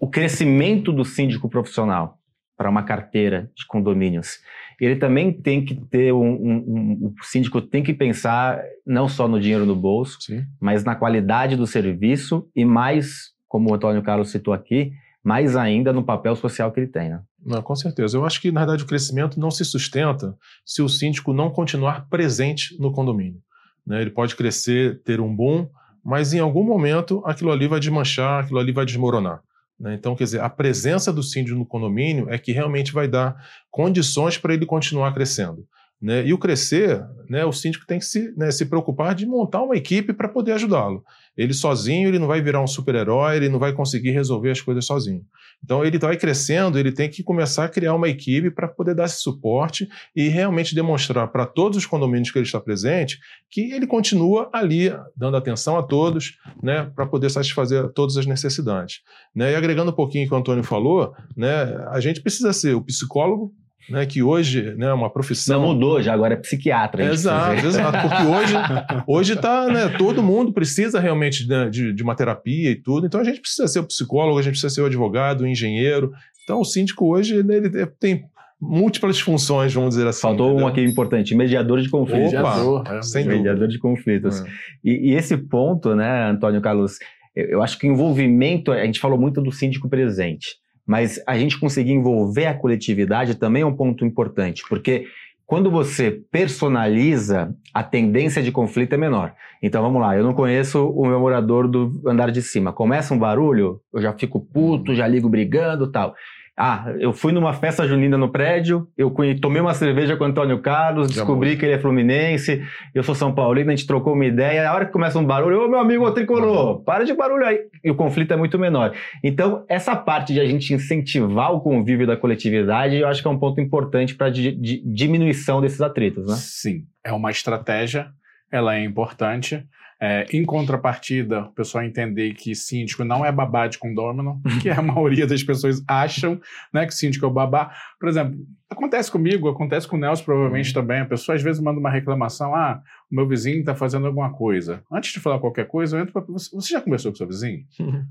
o 0.00 0.08
crescimento 0.08 0.92
do 0.92 1.04
síndico 1.04 1.48
profissional 1.48 2.18
para 2.56 2.70
uma 2.70 2.82
carteira 2.82 3.50
de 3.56 3.66
condomínios, 3.66 4.38
ele 4.80 4.96
também 4.96 5.32
tem 5.32 5.64
que 5.64 5.74
ter 5.74 6.12
um, 6.12 6.32
um, 6.32 6.56
um, 6.56 7.14
o 7.20 7.24
síndico 7.24 7.60
tem 7.60 7.82
que 7.82 7.94
pensar 7.94 8.62
não 8.86 9.08
só 9.08 9.26
no 9.26 9.40
dinheiro 9.40 9.64
no 9.64 9.74
bolso, 9.74 10.20
Sim. 10.20 10.44
mas 10.60 10.84
na 10.84 10.94
qualidade 10.94 11.56
do 11.56 11.66
serviço 11.66 12.48
e 12.54 12.64
mais, 12.64 13.30
como 13.48 13.70
o 13.70 13.74
Antônio 13.74 14.02
Carlos 14.02 14.30
citou 14.30 14.52
aqui, 14.52 14.92
mais 15.22 15.56
ainda 15.56 15.92
no 15.92 16.02
papel 16.02 16.34
social 16.34 16.72
que 16.72 16.80
ele 16.80 16.88
tem. 16.88 17.10
Né? 17.10 17.20
Não, 17.44 17.60
com 17.60 17.74
certeza. 17.74 18.16
Eu 18.16 18.24
acho 18.24 18.40
que, 18.40 18.52
na 18.52 18.60
verdade, 18.60 18.84
o 18.84 18.86
crescimento 18.86 19.38
não 19.38 19.50
se 19.50 19.64
sustenta 19.64 20.36
se 20.64 20.80
o 20.80 20.88
síndico 20.88 21.32
não 21.32 21.50
continuar 21.50 22.08
presente 22.08 22.76
no 22.78 22.92
condomínio. 22.92 23.40
Né? 23.86 24.00
Ele 24.00 24.10
pode 24.10 24.36
crescer, 24.36 25.02
ter 25.02 25.20
um 25.20 25.34
boom, 25.34 25.68
mas 26.04 26.32
em 26.32 26.38
algum 26.38 26.62
momento 26.62 27.22
aquilo 27.26 27.50
ali 27.50 27.66
vai 27.66 27.80
desmanchar, 27.80 28.44
aquilo 28.44 28.58
ali 28.58 28.72
vai 28.72 28.84
desmoronar. 28.84 29.42
Né? 29.78 29.94
Então, 29.94 30.14
quer 30.14 30.24
dizer, 30.24 30.40
a 30.40 30.48
presença 30.48 31.12
do 31.12 31.22
síndico 31.22 31.58
no 31.58 31.66
condomínio 31.66 32.30
é 32.30 32.38
que 32.38 32.52
realmente 32.52 32.92
vai 32.92 33.08
dar 33.08 33.36
condições 33.70 34.38
para 34.38 34.54
ele 34.54 34.64
continuar 34.64 35.12
crescendo. 35.12 35.66
Né? 36.02 36.26
E 36.26 36.34
o 36.34 36.38
crescer, 36.38 37.00
né, 37.30 37.44
o 37.44 37.52
síndico 37.52 37.86
tem 37.86 38.00
que 38.00 38.04
se, 38.04 38.34
né, 38.36 38.50
se 38.50 38.66
preocupar 38.66 39.14
de 39.14 39.24
montar 39.24 39.62
uma 39.62 39.76
equipe 39.76 40.12
para 40.12 40.28
poder 40.28 40.50
ajudá-lo. 40.52 41.04
Ele 41.36 41.54
sozinho, 41.54 42.08
ele 42.08 42.18
não 42.18 42.26
vai 42.26 42.42
virar 42.42 42.60
um 42.60 42.66
super-herói, 42.66 43.36
ele 43.36 43.48
não 43.48 43.60
vai 43.60 43.72
conseguir 43.72 44.10
resolver 44.10 44.50
as 44.50 44.60
coisas 44.60 44.84
sozinho. 44.84 45.24
Então, 45.62 45.84
ele 45.84 45.96
vai 45.98 46.16
crescendo, 46.16 46.76
ele 46.76 46.90
tem 46.90 47.08
que 47.08 47.22
começar 47.22 47.66
a 47.66 47.68
criar 47.68 47.94
uma 47.94 48.08
equipe 48.08 48.50
para 48.50 48.66
poder 48.66 48.96
dar 48.96 49.04
esse 49.04 49.20
suporte 49.20 49.88
e 50.14 50.26
realmente 50.28 50.74
demonstrar 50.74 51.28
para 51.28 51.46
todos 51.46 51.78
os 51.78 51.86
condomínios 51.86 52.32
que 52.32 52.38
ele 52.38 52.46
está 52.46 52.60
presente 52.60 53.20
que 53.48 53.72
ele 53.72 53.86
continua 53.86 54.50
ali, 54.52 54.90
dando 55.16 55.36
atenção 55.36 55.76
a 55.76 55.82
todos, 55.82 56.38
né, 56.60 56.90
para 56.96 57.06
poder 57.06 57.30
satisfazer 57.30 57.88
todas 57.90 58.16
as 58.16 58.26
necessidades. 58.26 59.02
Né? 59.34 59.52
E 59.52 59.54
agregando 59.54 59.92
um 59.92 59.94
pouquinho 59.94 60.24
o 60.24 60.28
que 60.28 60.34
o 60.34 60.38
Antônio 60.38 60.64
falou, 60.64 61.14
né, 61.36 61.76
a 61.90 62.00
gente 62.00 62.20
precisa 62.20 62.52
ser 62.52 62.74
o 62.74 62.82
psicólogo 62.82 63.54
né, 63.88 64.06
que 64.06 64.22
hoje 64.22 64.74
né, 64.76 64.86
é 64.86 64.92
uma 64.92 65.10
profissão. 65.10 65.60
Não 65.60 65.74
mudou, 65.74 66.02
já 66.02 66.12
agora 66.12 66.34
é 66.34 66.36
psiquiatra. 66.36 67.04
Exato, 67.04 67.66
exato. 67.66 68.08
Porque 68.08 68.22
hoje, 68.24 68.54
hoje 69.06 69.36
tá, 69.36 69.66
né, 69.66 69.88
todo 69.98 70.22
mundo 70.22 70.52
precisa 70.52 71.00
realmente 71.00 71.46
né, 71.46 71.68
de, 71.68 71.92
de 71.92 72.02
uma 72.02 72.14
terapia 72.14 72.70
e 72.70 72.76
tudo. 72.76 73.06
Então 73.06 73.20
a 73.20 73.24
gente 73.24 73.40
precisa 73.40 73.66
ser 73.66 73.80
o 73.80 73.86
psicólogo, 73.86 74.38
a 74.38 74.42
gente 74.42 74.52
precisa 74.52 74.74
ser 74.74 74.82
o 74.82 74.86
advogado, 74.86 75.42
o 75.42 75.46
engenheiro. 75.46 76.12
Então 76.44 76.60
o 76.60 76.64
síndico 76.64 77.06
hoje 77.06 77.42
né, 77.42 77.56
ele 77.56 77.86
tem 77.86 78.24
múltiplas 78.60 79.18
funções, 79.18 79.74
vamos 79.74 79.96
dizer 79.96 80.06
assim. 80.06 80.20
Faltou 80.20 80.50
entendeu? 80.50 80.64
um 80.64 80.68
aqui 80.68 80.80
importante, 80.82 81.34
mediador 81.34 81.80
de 81.80 81.90
conflitos. 81.90 82.32
Mediador, 82.32 82.84
é. 82.86 83.02
sem 83.02 83.24
dúvida. 83.24 83.42
mediador 83.42 83.68
de 83.68 83.78
conflitos. 83.78 84.40
É. 84.40 84.44
E, 84.84 85.10
e 85.10 85.14
esse 85.14 85.36
ponto, 85.36 85.96
né, 85.96 86.30
Antônio 86.30 86.60
Carlos, 86.60 86.98
eu, 87.34 87.46
eu 87.46 87.62
acho 87.62 87.76
que 87.76 87.88
o 87.88 87.92
envolvimento, 87.92 88.70
a 88.70 88.84
gente 88.84 89.00
falou 89.00 89.18
muito 89.18 89.42
do 89.42 89.50
síndico 89.50 89.88
presente, 89.88 90.61
mas 90.86 91.22
a 91.26 91.38
gente 91.38 91.58
conseguir 91.58 91.92
envolver 91.92 92.46
a 92.46 92.54
coletividade 92.54 93.34
também 93.36 93.62
é 93.62 93.66
um 93.66 93.74
ponto 93.74 94.04
importante, 94.04 94.62
porque 94.68 95.06
quando 95.46 95.70
você 95.70 96.10
personaliza, 96.10 97.54
a 97.74 97.82
tendência 97.82 98.42
de 98.42 98.50
conflito 98.50 98.94
é 98.94 98.96
menor. 98.96 99.34
Então 99.62 99.82
vamos 99.82 100.00
lá, 100.00 100.16
eu 100.16 100.24
não 100.24 100.32
conheço 100.32 100.88
o 100.88 101.06
meu 101.06 101.20
morador 101.20 101.68
do 101.68 102.00
andar 102.06 102.30
de 102.30 102.40
cima. 102.40 102.72
Começa 102.72 103.12
um 103.12 103.18
barulho, 103.18 103.80
eu 103.92 104.00
já 104.00 104.12
fico 104.14 104.40
puto, 104.40 104.94
já 104.94 105.06
ligo 105.06 105.28
brigando 105.28 105.90
tal. 105.92 106.14
Ah, 106.56 106.92
eu 106.98 107.14
fui 107.14 107.32
numa 107.32 107.54
festa 107.54 107.88
junina 107.88 108.18
no 108.18 108.28
prédio, 108.28 108.86
eu 108.96 109.10
tomei 109.40 109.60
uma 109.60 109.72
cerveja 109.72 110.16
com 110.16 110.24
o 110.24 110.26
Antônio 110.26 110.60
Carlos, 110.60 111.08
descobri 111.08 111.56
que 111.56 111.64
ele 111.64 111.72
é 111.72 111.78
fluminense, 111.78 112.62
eu 112.94 113.02
sou 113.02 113.14
São 113.14 113.34
Paulino, 113.34 113.70
a 113.70 113.74
gente 113.74 113.86
trocou 113.86 114.12
uma 114.12 114.26
ideia, 114.26 114.68
a 114.68 114.74
hora 114.74 114.84
que 114.84 114.92
começa 114.92 115.18
um 115.18 115.24
barulho, 115.24 115.64
ô 115.64 115.68
meu 115.68 115.78
amigo 115.78 116.10
tricolor, 116.12 116.84
para 116.84 117.04
de 117.04 117.14
barulho 117.14 117.46
aí. 117.46 117.58
E 117.82 117.90
o 117.90 117.94
conflito 117.94 118.34
é 118.34 118.36
muito 118.36 118.58
menor. 118.58 118.92
Então, 119.24 119.64
essa 119.66 119.96
parte 119.96 120.34
de 120.34 120.40
a 120.40 120.44
gente 120.44 120.74
incentivar 120.74 121.54
o 121.54 121.60
convívio 121.60 122.06
da 122.06 122.18
coletividade, 122.18 122.96
eu 122.96 123.08
acho 123.08 123.22
que 123.22 123.28
é 123.28 123.30
um 123.30 123.38
ponto 123.38 123.58
importante 123.58 124.14
para 124.14 124.28
diminuição 124.28 125.58
desses 125.58 125.80
atritos, 125.80 126.26
né? 126.26 126.34
Sim, 126.36 126.82
é 127.02 127.12
uma 127.12 127.30
estratégia, 127.30 128.08
ela 128.50 128.76
é 128.76 128.84
importante. 128.84 129.64
É, 130.04 130.26
em 130.32 130.44
contrapartida, 130.44 131.42
o 131.42 131.52
pessoal 131.52 131.84
entender 131.84 132.34
que 132.34 132.56
síndico 132.56 133.04
não 133.04 133.24
é 133.24 133.30
babá 133.30 133.68
de 133.68 133.78
condômino, 133.78 134.40
que 134.60 134.68
a 134.68 134.82
maioria 134.82 135.28
das 135.28 135.44
pessoas 135.44 135.80
acham 135.86 136.40
né, 136.72 136.84
que 136.84 136.92
síndico 136.92 137.24
é 137.24 137.28
o 137.28 137.32
babá. 137.32 137.70
Por 138.00 138.08
exemplo, 138.08 138.36
acontece 138.68 139.12
comigo, 139.12 139.48
acontece 139.48 139.86
com 139.86 139.94
o 139.94 140.00
Nelson 140.00 140.24
provavelmente 140.24 140.74
também. 140.74 141.02
A 141.02 141.06
pessoa 141.06 141.36
às 141.36 141.42
vezes 141.42 141.62
manda 141.62 141.78
uma 141.78 141.88
reclamação: 141.88 142.52
ah, 142.52 142.82
o 143.08 143.14
meu 143.14 143.28
vizinho 143.28 143.60
está 143.60 143.76
fazendo 143.76 144.08
alguma 144.08 144.32
coisa. 144.32 144.82
Antes 144.90 145.12
de 145.12 145.20
falar 145.20 145.38
qualquer 145.38 145.68
coisa, 145.68 145.96
eu 145.96 146.00
entro 146.00 146.12
para. 146.12 146.24
Você, 146.26 146.72
já 146.72 146.80
conversou 146.80 147.12
com 147.12 147.18
seu 147.18 147.28
vizinho? 147.28 147.64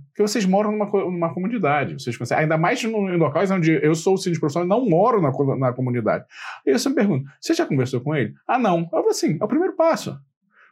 Porque 0.08 0.22
vocês 0.22 0.46
moram 0.46 0.72
numa, 0.72 0.86
numa 0.86 1.34
comunidade. 1.34 1.96
Vocês 1.96 2.16
conseguem, 2.16 2.44
ainda 2.44 2.58
mais 2.58 2.82
em 2.82 3.18
locais 3.18 3.52
onde 3.52 3.74
eu 3.84 3.94
sou 3.96 4.16
síndico 4.18 4.42
profissional 4.42 4.66
e 4.66 4.70
não 4.70 4.90
moro 4.90 5.22
na, 5.22 5.58
na 5.58 5.74
comunidade. 5.74 6.24
Aí 6.66 6.72
eu 6.72 6.80
sempre 6.80 7.04
pergunto: 7.04 7.30
você 7.38 7.54
já 7.54 7.66
conversou 7.66 8.00
com 8.00 8.16
ele? 8.16 8.34
Ah, 8.48 8.58
não. 8.58 8.80
Eu 8.80 8.90
falo 8.90 9.10
assim: 9.10 9.38
é 9.42 9.44
o 9.44 9.48
primeiro 9.50 9.76
passo. 9.76 10.18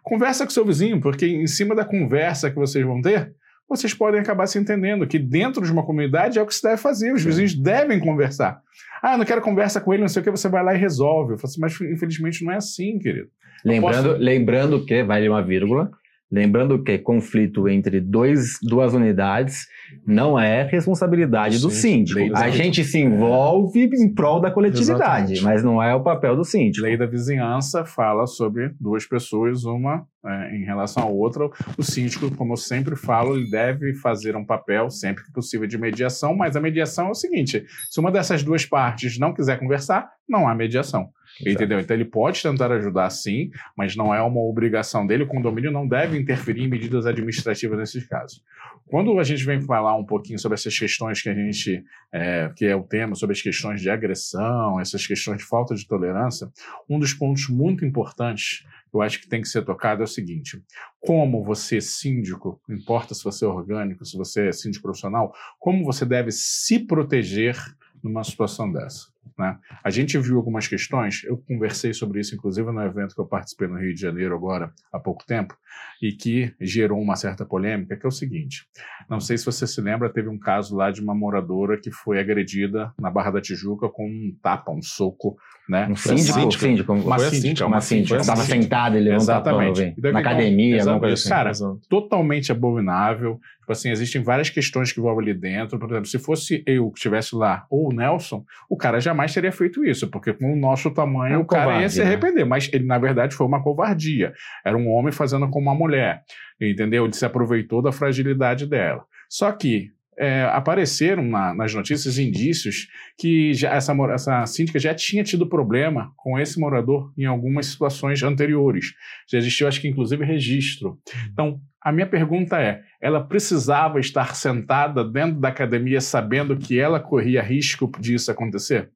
Conversa 0.03 0.43
com 0.45 0.49
seu 0.51 0.65
vizinho, 0.65 0.99
porque 1.01 1.25
em 1.25 1.47
cima 1.47 1.75
da 1.75 1.85
conversa 1.85 2.49
que 2.49 2.55
vocês 2.55 2.85
vão 2.85 3.01
ter, 3.01 3.31
vocês 3.67 3.93
podem 3.93 4.19
acabar 4.19 4.47
se 4.47 4.57
entendendo 4.57 5.05
que 5.05 5.19
dentro 5.19 5.63
de 5.63 5.71
uma 5.71 5.85
comunidade 5.85 6.39
é 6.39 6.41
o 6.41 6.45
que 6.47 6.55
se 6.55 6.63
deve 6.63 6.77
fazer. 6.77 7.13
Os 7.13 7.23
vizinhos 7.23 7.53
devem 7.53 7.99
conversar. 7.99 8.59
Ah, 9.01 9.13
eu 9.13 9.17
não 9.19 9.25
quero 9.25 9.41
conversa 9.41 9.79
com 9.79 9.93
ele, 9.93 10.01
não 10.01 10.09
sei 10.09 10.21
o 10.21 10.23
que, 10.25 10.31
você 10.31 10.49
vai 10.49 10.63
lá 10.63 10.73
e 10.73 10.77
resolve. 10.77 11.33
Eu 11.33 11.37
falo 11.37 11.49
assim, 11.51 11.61
mas 11.61 11.79
infelizmente 11.93 12.43
não 12.43 12.51
é 12.51 12.57
assim, 12.57 12.97
querido. 12.97 13.27
Lembrando, 13.63 14.09
posso- 14.09 14.17
lembrando 14.23 14.85
que, 14.85 15.03
vale 15.03 15.29
uma 15.29 15.43
vírgula, 15.43 15.91
lembrando 16.31 16.83
que 16.83 16.97
conflito 16.99 17.67
entre 17.67 17.99
dois, 17.99 18.57
duas 18.61 18.93
unidades 18.93 19.65
não 20.05 20.37
é 20.39 20.63
responsabilidade 20.63 21.59
do 21.59 21.69
Sim, 21.71 21.79
síndico. 22.05 22.19
lei 22.19 22.29
da- 22.29 22.39
A 22.41 22.49
gente 22.49 22.83
se 22.83 22.99
envolve 22.99 23.89
em 23.93 24.13
prol 24.13 24.39
da 24.39 24.51
coletividade, 24.51 25.33
Exatamente. 25.33 25.43
mas 25.43 25.63
não 25.63 25.81
é 25.81 25.93
o 25.95 26.03
papel 26.03 26.35
do 26.35 26.43
síndico. 26.45 26.85
Lei 26.85 26.95
da 26.97 27.05
vizinhança 27.07 27.83
fala 27.85 28.27
sobre 28.27 28.71
duas 28.79 29.05
pessoas, 29.07 29.63
uma 29.63 30.05
é, 30.25 30.55
em 30.55 30.63
relação 30.65 31.03
à 31.03 31.05
outra. 31.07 31.49
O 31.77 31.83
síndico, 31.83 32.29
como 32.35 32.53
eu 32.53 32.57
sempre 32.57 32.95
falo, 32.95 33.35
ele 33.37 33.49
deve 33.49 33.95
fazer 33.95 34.35
um 34.35 34.45
papel, 34.45 34.89
sempre 34.89 35.23
que 35.23 35.31
possível, 35.31 35.65
de 35.65 35.77
mediação, 35.77 36.35
mas 36.35 36.55
a 36.55 36.61
mediação 36.61 37.07
é 37.07 37.11
o 37.11 37.15
seguinte: 37.15 37.65
se 37.89 37.99
uma 37.99 38.11
dessas 38.11 38.43
duas 38.43 38.65
partes 38.65 39.17
não 39.17 39.33
quiser 39.33 39.57
conversar, 39.57 40.09
não 40.27 40.47
há 40.47 40.53
mediação. 40.53 41.07
Entendeu? 41.45 41.79
Então 41.79 41.95
ele 41.95 42.05
pode 42.05 42.41
tentar 42.41 42.71
ajudar 42.71 43.09
sim, 43.09 43.49
mas 43.77 43.95
não 43.95 44.13
é 44.13 44.21
uma 44.21 44.41
obrigação 44.41 45.05
dele. 45.05 45.23
O 45.23 45.27
condomínio 45.27 45.71
não 45.71 45.87
deve 45.87 46.17
interferir 46.17 46.63
em 46.63 46.67
medidas 46.67 47.05
administrativas 47.05 47.77
nesses 47.77 48.05
casos. 48.07 48.43
Quando 48.87 49.19
a 49.19 49.23
gente 49.23 49.45
vem 49.45 49.61
falar 49.61 49.95
um 49.95 50.03
pouquinho 50.03 50.39
sobre 50.39 50.55
essas 50.55 50.77
questões 50.77 51.21
que 51.21 51.29
a 51.29 51.33
gente, 51.33 51.83
é, 52.11 52.51
que 52.55 52.65
é 52.65 52.75
o 52.75 52.83
tema, 52.83 53.15
sobre 53.15 53.35
as 53.35 53.41
questões 53.41 53.81
de 53.81 53.89
agressão, 53.89 54.79
essas 54.79 55.05
questões 55.05 55.37
de 55.37 55.45
falta 55.45 55.75
de 55.75 55.87
tolerância, 55.87 56.49
um 56.89 56.99
dos 56.99 57.13
pontos 57.13 57.47
muito 57.49 57.85
importantes 57.85 58.65
que 58.89 58.95
eu 58.95 59.01
acho 59.01 59.21
que 59.21 59.29
tem 59.29 59.41
que 59.41 59.47
ser 59.47 59.63
tocado 59.63 60.01
é 60.01 60.05
o 60.05 60.07
seguinte: 60.07 60.61
como 60.99 61.43
você, 61.43 61.79
síndico, 61.79 62.59
não 62.67 62.75
importa 62.75 63.13
se 63.13 63.23
você 63.23 63.45
é 63.45 63.47
orgânico, 63.47 64.03
se 64.03 64.17
você 64.17 64.47
é 64.47 64.51
síndico 64.51 64.83
profissional, 64.83 65.33
como 65.59 65.85
você 65.85 66.05
deve 66.05 66.31
se 66.31 66.79
proteger 66.79 67.55
numa 68.03 68.23
situação 68.23 68.71
dessa. 68.71 69.07
Né? 69.37 69.57
A 69.83 69.89
gente 69.89 70.17
viu 70.17 70.37
algumas 70.37 70.67
questões, 70.67 71.23
eu 71.23 71.37
conversei 71.37 71.93
sobre 71.93 72.19
isso, 72.19 72.35
inclusive, 72.35 72.71
no 72.71 72.81
evento 72.81 73.15
que 73.15 73.21
eu 73.21 73.25
participei 73.25 73.67
no 73.67 73.77
Rio 73.77 73.93
de 73.93 74.01
Janeiro 74.01 74.35
agora, 74.35 74.71
há 74.91 74.99
pouco 74.99 75.25
tempo, 75.25 75.55
e 76.01 76.11
que 76.11 76.53
gerou 76.59 76.99
uma 76.99 77.15
certa 77.15 77.45
polêmica, 77.45 77.95
que 77.95 78.05
é 78.05 78.09
o 78.09 78.11
seguinte: 78.11 78.65
não 79.09 79.19
sei 79.19 79.37
se 79.37 79.45
você 79.45 79.65
se 79.67 79.81
lembra, 79.81 80.09
teve 80.11 80.29
um 80.29 80.39
caso 80.39 80.75
lá 80.75 80.91
de 80.91 81.01
uma 81.01 81.15
moradora 81.15 81.79
que 81.79 81.91
foi 81.91 82.19
agredida 82.19 82.93
na 82.99 83.09
Barra 83.09 83.31
da 83.31 83.41
Tijuca 83.41 83.89
com 83.89 84.05
um 84.05 84.35
tapa, 84.41 84.71
um 84.71 84.81
soco, 84.81 85.37
né? 85.67 85.87
Um 85.89 85.95
síndico, 85.95 86.51
síndica. 86.53 86.91
Uma 86.91 87.17
Foi 87.17 87.27
a 87.27 87.29
síndica, 87.29 87.47
síndica, 87.47 87.65
uma 87.65 87.75
uma 87.75 87.81
síndica, 87.81 88.07
síndica. 88.15 88.21
estava 88.21 88.43
sentada, 88.43 88.97
ele 88.97 89.13
Exatamente. 89.13 89.79
vem. 89.79 89.95
Então, 89.97 90.11
na 90.11 90.19
academia, 90.19 90.79
alguma 90.79 90.99
coisa 90.99 91.13
assim. 91.13 91.29
Cara, 91.29 91.51
Exato. 91.51 91.79
totalmente 91.87 92.51
abominável. 92.51 93.39
Tipo 93.59 93.71
assim, 93.73 93.91
existem 93.91 94.23
várias 94.23 94.49
questões 94.49 94.91
que 94.91 94.99
vão 94.99 95.17
ali 95.19 95.31
dentro. 95.31 95.77
Por 95.77 95.87
exemplo, 95.91 96.07
se 96.07 96.17
fosse 96.17 96.63
eu 96.65 96.89
que 96.89 96.97
estivesse 96.97 97.35
lá, 97.35 97.67
ou 97.69 97.89
o 97.89 97.93
Nelson, 97.93 98.43
o 98.67 98.75
cara 98.75 98.99
jamais 98.99 99.18
teria 99.33 99.51
feito 99.51 99.85
isso, 99.85 100.07
porque 100.09 100.33
com 100.33 100.53
o 100.53 100.55
nosso 100.55 100.91
tamanho 100.91 101.35
É 101.35 101.37
um 101.37 101.41
o 101.41 101.45
cara 101.45 101.65
ia 101.65 101.71
covarde, 101.73 101.93
se 101.93 101.99
né? 101.99 102.05
arrepender. 102.05 102.45
Mas 102.45 102.69
ele, 102.73 102.85
na 102.85 102.97
verdade, 102.97 103.35
foi 103.35 103.45
uma 103.47 103.61
covardia. 103.61 104.33
Era 104.65 104.77
um 104.77 104.89
homem 104.89 105.11
fazendo 105.11 105.49
com 105.49 105.59
uma 105.59 105.75
mulher, 105.75 106.21
entendeu? 106.59 107.05
Ele 107.05 107.13
se 107.13 107.25
aproveitou 107.25 107.81
da 107.81 107.91
fragilidade 107.91 108.65
dela. 108.65 109.03
Só 109.29 109.51
que 109.51 109.91
é, 110.21 110.43
apareceram 110.51 111.23
na- 111.23 111.53
nas 111.53 111.73
notícias 111.73 112.17
indícios 112.19 112.87
que 113.17 113.53
já, 113.53 113.73
essa, 113.73 113.93
essa 114.13 114.45
síndica 114.45 114.77
já 114.77 114.93
tinha 114.93 115.23
tido 115.23 115.47
problema 115.47 116.11
com 116.17 116.37
esse 116.37 116.59
morador 116.59 117.13
em 117.17 117.23
algumas 117.23 117.67
situações 117.67 118.21
anteriores. 118.21 118.87
Já 119.31 119.37
existiu, 119.37 119.65
acho 119.65 119.79
que 119.79 119.87
inclusive, 119.87 120.25
registro. 120.25 120.97
Então, 121.31 121.61
a 121.81 121.93
minha 121.93 122.05
pergunta 122.05 122.59
é: 122.59 122.81
ela 123.01 123.23
precisava 123.23 123.97
estar 124.01 124.35
sentada 124.35 125.05
dentro 125.05 125.39
da 125.39 125.47
academia 125.47 126.01
sabendo 126.01 126.57
que 126.57 126.77
ela 126.77 126.99
corria 126.99 127.41
risco 127.41 127.89
disso 127.97 128.29
acontecer? 128.29 128.89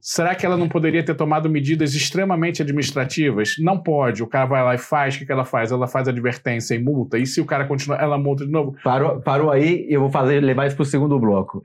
Será 0.00 0.34
que 0.34 0.44
ela 0.44 0.56
não 0.56 0.68
poderia 0.68 1.02
ter 1.04 1.14
tomado 1.14 1.48
medidas 1.48 1.94
extremamente 1.94 2.62
administrativas? 2.62 3.56
Não 3.58 3.78
pode. 3.78 4.22
O 4.22 4.26
cara 4.26 4.46
vai 4.46 4.62
lá 4.62 4.74
e 4.74 4.78
faz. 4.78 5.16
O 5.16 5.26
que 5.26 5.32
ela 5.32 5.44
faz? 5.44 5.72
Ela 5.72 5.86
faz 5.86 6.08
advertência 6.08 6.74
e 6.74 6.82
multa. 6.82 7.18
E 7.18 7.26
se 7.26 7.40
o 7.40 7.44
cara 7.44 7.66
continua, 7.66 7.96
ela 7.96 8.18
multa 8.18 8.44
de 8.44 8.52
novo? 8.52 8.76
Parou, 8.82 9.20
parou 9.20 9.50
aí, 9.50 9.86
eu 9.88 10.00
vou 10.00 10.10
fazer, 10.10 10.40
levar 10.40 10.66
isso 10.66 10.76
para 10.76 10.82
o 10.82 10.86
segundo 10.86 11.18
bloco. 11.18 11.62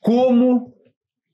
Como 0.00 0.72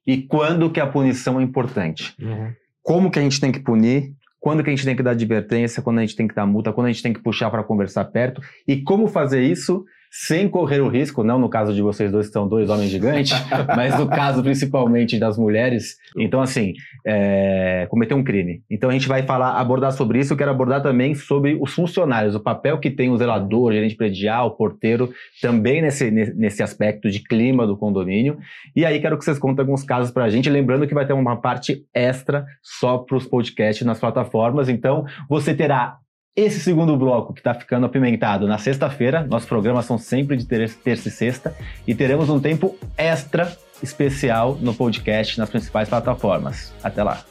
e 0.06 0.22
quando 0.22 0.70
que 0.70 0.80
a 0.80 0.86
punição 0.86 1.38
é 1.38 1.42
importante? 1.42 2.14
Uhum. 2.18 2.52
Como 2.82 3.10
que 3.10 3.18
a 3.18 3.22
gente 3.22 3.40
tem 3.40 3.52
que 3.52 3.60
punir? 3.60 4.14
Quando 4.40 4.62
que 4.62 4.70
a 4.70 4.72
gente 4.74 4.84
tem 4.84 4.96
que 4.96 5.02
dar 5.02 5.10
advertência? 5.10 5.82
Quando 5.82 5.98
a 5.98 6.00
gente 6.00 6.16
tem 6.16 6.26
que 6.26 6.34
dar 6.34 6.46
multa? 6.46 6.72
Quando 6.72 6.86
a 6.86 6.90
gente 6.90 7.02
tem 7.02 7.12
que 7.12 7.20
puxar 7.20 7.50
para 7.50 7.62
conversar 7.62 8.04
perto? 8.06 8.40
E 8.66 8.80
como 8.80 9.06
fazer 9.08 9.42
isso 9.42 9.84
sem 10.10 10.48
correr 10.48 10.80
o 10.80 10.88
risco, 10.88 11.22
não 11.22 11.38
no 11.38 11.48
caso 11.48 11.74
de 11.74 11.82
vocês 11.82 12.10
dois 12.10 12.26
que 12.26 12.32
são 12.32 12.48
dois 12.48 12.70
homens 12.70 12.90
gigantes, 12.90 13.32
mas 13.76 13.98
no 13.98 14.08
caso 14.08 14.42
principalmente 14.42 15.18
das 15.18 15.36
mulheres. 15.36 15.96
Então, 16.16 16.40
assim, 16.40 16.72
é, 17.06 17.86
cometer 17.90 18.14
um 18.14 18.24
crime. 18.24 18.62
Então 18.70 18.90
a 18.90 18.92
gente 18.92 19.08
vai 19.08 19.22
falar, 19.22 19.52
abordar 19.52 19.92
sobre 19.92 20.18
isso. 20.18 20.32
Eu 20.32 20.36
quero 20.36 20.50
abordar 20.50 20.82
também 20.82 21.14
sobre 21.14 21.58
os 21.60 21.72
funcionários, 21.72 22.34
o 22.34 22.40
papel 22.40 22.78
que 22.78 22.90
tem 22.90 23.10
o 23.10 23.16
zelador, 23.16 23.70
o 23.70 23.72
gerente 23.72 23.96
predial, 23.96 24.48
o 24.48 24.50
porteiro, 24.52 25.10
também 25.40 25.82
nesse, 25.82 26.10
ne- 26.10 26.32
nesse 26.34 26.62
aspecto 26.62 27.10
de 27.10 27.20
clima 27.20 27.66
do 27.66 27.76
condomínio. 27.76 28.38
E 28.74 28.84
aí 28.84 29.00
quero 29.00 29.18
que 29.18 29.24
vocês 29.24 29.38
contem 29.38 29.62
alguns 29.62 29.84
casos 29.84 30.10
pra 30.10 30.28
gente, 30.28 30.48
lembrando 30.50 30.86
que 30.86 30.94
vai 30.94 31.06
ter 31.06 31.12
uma 31.12 31.36
parte 31.36 31.84
extra 31.94 32.46
só 32.62 32.98
para 32.98 33.16
os 33.16 33.26
podcasts 33.26 33.86
nas 33.86 33.98
plataformas. 33.98 34.68
Então, 34.68 35.04
você 35.28 35.54
terá 35.54 35.98
esse 36.40 36.60
segundo 36.60 36.96
bloco 36.96 37.32
que 37.32 37.40
está 37.40 37.52
ficando 37.54 37.86
apimentado 37.86 38.46
na 38.46 38.58
sexta-feira. 38.58 39.26
Nossos 39.28 39.48
programas 39.48 39.86
são 39.86 39.98
sempre 39.98 40.36
de 40.36 40.46
ter- 40.46 40.72
terça 40.72 41.08
e 41.08 41.10
sexta. 41.10 41.54
E 41.86 41.94
teremos 41.94 42.28
um 42.28 42.38
tempo 42.38 42.76
extra 42.96 43.56
especial 43.82 44.56
no 44.60 44.72
podcast 44.74 45.38
nas 45.38 45.50
principais 45.50 45.88
plataformas. 45.88 46.72
Até 46.82 47.02
lá. 47.02 47.24